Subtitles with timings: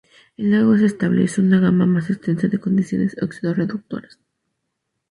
[0.35, 4.19] El agua es estable en una gama más extensa de condiciones oxido-reductoras.